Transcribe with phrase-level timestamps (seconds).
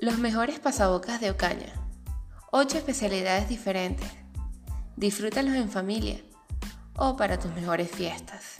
[0.00, 1.72] Los mejores pasabocas de Ocaña.
[2.52, 4.08] Ocho especialidades diferentes.
[4.94, 6.20] Disfrútalos en familia
[6.94, 8.58] o para tus mejores fiestas.